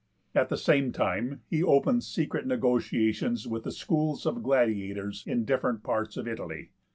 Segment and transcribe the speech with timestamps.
[0.33, 5.83] At the same time he opened secret negotiations with the schools of gladiators in different
[5.83, 6.71] parts of Italy.